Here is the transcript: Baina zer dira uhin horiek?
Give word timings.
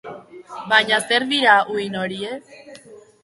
Baina 0.71 0.99
zer 1.11 1.25
dira 1.35 1.59
uhin 1.75 1.99
horiek? 2.01 2.91